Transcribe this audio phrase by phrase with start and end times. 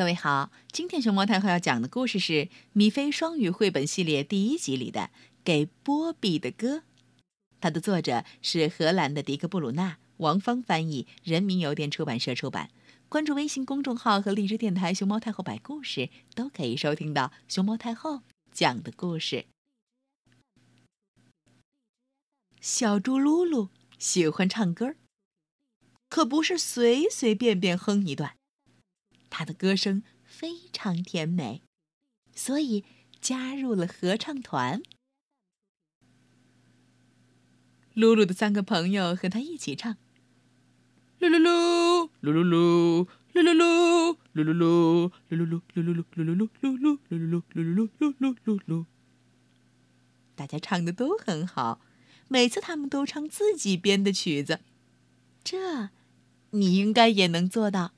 [0.00, 2.32] 各位好，今天熊猫太后要讲的故事是
[2.72, 5.00] 《米菲双语绘本系列》第一集里的
[5.44, 6.76] 《给波比的歌》，
[7.60, 12.70] 它的作者是荷兰的迪克·布鲁纳，王芳翻译，人民邮电出版社出版。
[13.10, 19.44] 关注微信公众号和荔枝电台“熊猫太后摆故事”，都可以收听到熊猫太后讲的故事。
[22.62, 24.94] 小猪噜噜喜欢唱歌，
[26.08, 28.39] 可不是随随便便哼一段。
[29.40, 31.62] 他的歌声非常甜美，
[32.34, 32.84] 所以
[33.22, 34.82] 加入了合唱团。
[37.94, 39.96] 露露的三个朋友和他一起唱：
[41.18, 48.84] 噜噜噜，噜噜噜，噜噜噜，噜噜噜，噜噜噜，噜噜噜，噜噜噜，噜噜噜，噜噜噜，噜噜噜，噜噜噜，噜噜。
[50.34, 51.80] 大家唱的都很好，
[52.28, 54.60] 每次他们都唱自己编的曲子，
[55.42, 55.88] 这
[56.50, 57.94] 你应该也能做到。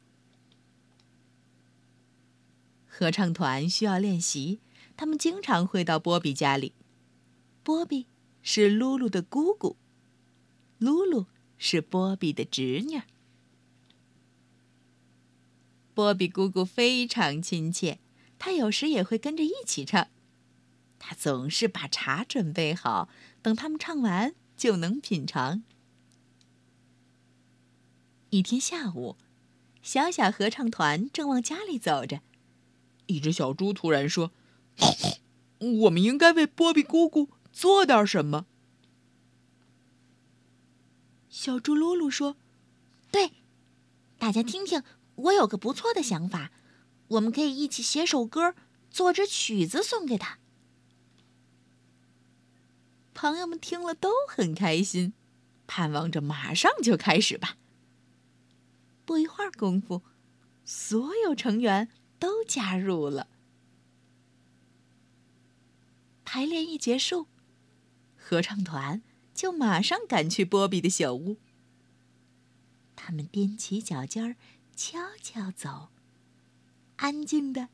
[2.95, 4.61] 合唱团需要练习，
[4.99, 6.75] 他们经常会到波比家里。
[7.63, 8.07] 波比
[8.43, 9.79] 是露露的姑姑，
[10.77, 11.25] 露露
[11.57, 13.01] 是波比的侄女。
[15.95, 17.99] 波比姑姑非常亲切，
[18.39, 20.09] 她有时也会跟着一起唱。
[20.99, 23.09] 她总是把茶准备好，
[23.41, 25.63] 等他们唱完就能品尝。
[28.29, 29.17] 一天下午，
[29.81, 32.21] 小小合唱团正往家里走着。
[33.13, 34.33] 一只小猪突然说
[35.85, 38.47] ：“我们应该为波比姑姑做点什么。”
[41.29, 42.37] 小猪噜噜说
[43.13, 43.33] ：“对，
[44.19, 44.83] 大家听听，
[45.15, 46.51] 我有个不错的想法，
[47.09, 48.55] 我们可以一起写首歌，
[48.91, 50.39] 做支曲子送给他。”
[53.15, 55.13] 朋友们听了都很开心，
[55.67, 57.57] 盼望着马上就开始吧。
[59.05, 60.03] 不一会儿功夫，
[60.65, 61.89] 所有成员。
[62.23, 63.27] 都加入了。
[66.25, 67.27] 排练一结束，
[68.17, 69.03] 合唱团
[69.35, 71.37] 就马上赶去波比的小屋。
[72.95, 74.37] 他们踮起脚尖，
[74.77, 75.89] 悄悄走，
[76.99, 77.71] 安静的，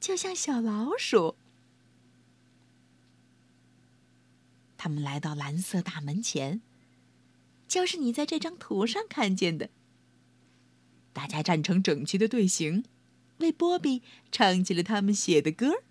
[0.00, 1.36] 就像小老鼠。
[4.78, 6.62] 他们来到蓝色大门前，
[7.68, 9.68] 就是你在这张图上看见的。
[11.12, 12.84] 大家站成整齐的队形。
[13.38, 15.82] 为波比唱起了他们写的歌。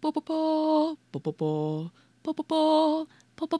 [0.00, 3.58] 波波波波波波波波波波波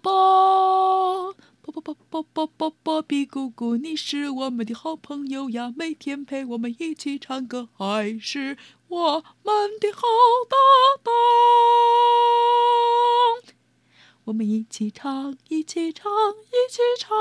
[1.63, 8.59] 波波波波波波波比姑姑，你是我们的好朋友呀，每天陪我们一起唱歌，还是
[8.89, 10.03] 我们的好
[10.49, 10.57] 搭
[11.03, 11.13] 档。
[14.25, 17.15] 我们一起唱，一起唱，一起唱，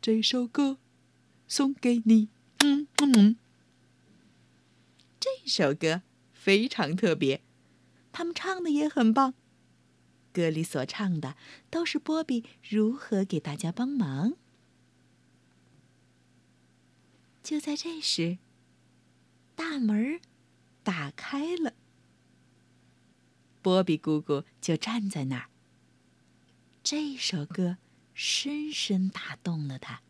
[0.00, 0.78] 这首歌
[1.46, 2.28] 送给你。
[2.64, 3.36] 嗯嗯，
[5.18, 6.02] 这首歌
[6.32, 7.42] 非常特别，
[8.12, 9.34] 他们唱的也很棒。
[10.32, 11.36] 歌里所唱的
[11.68, 14.34] 都是波比如何给大家帮忙。
[17.42, 18.38] 就在这时，
[19.56, 20.20] 大门
[20.84, 21.74] 打开了，
[23.60, 25.48] 波比姑姑就站在那儿。
[26.84, 27.78] 这首歌
[28.14, 30.02] 深深打动了他，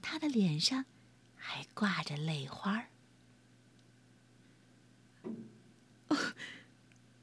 [0.00, 0.86] 他的脸上。
[1.44, 2.86] 还挂着泪花
[6.08, 6.34] 儿，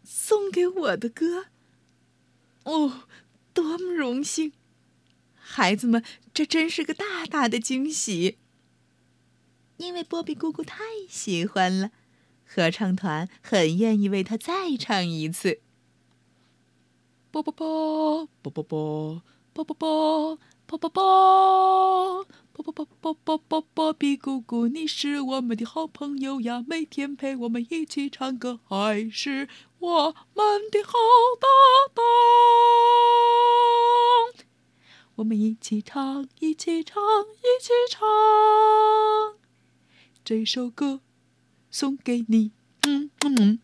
[0.04, 1.46] 送给我的歌。
[2.64, 3.06] 哦，
[3.54, 4.52] 多么荣幸！
[5.34, 6.04] 孩子们，
[6.34, 8.38] 这真是个大大的惊喜。
[9.78, 11.92] 因为波比姑姑太喜欢了，
[12.46, 15.62] 合唱团很愿意为他再唱一次。
[17.32, 20.38] 啵啵啵啵啵啵啵啵啵
[20.68, 22.28] 啵啵啵。
[22.72, 29.50] 啵啵啵啵啵啵比姑姑，你是我们的好朋友呀，每天陪我们一起唱歌，还是
[29.80, 30.94] 我们的好
[31.40, 31.48] 搭
[31.94, 32.04] 档。
[35.16, 37.02] 我们一起唱，一起唱，
[37.40, 38.00] 一起唱，
[40.24, 41.02] 这首歌
[41.72, 42.52] 送给你。
[42.88, 43.60] 嗯嗯嗯。